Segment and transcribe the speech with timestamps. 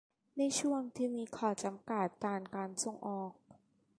[0.37, 3.33] ในช่วงที่มีข้อจำกัดด้านการส่งออก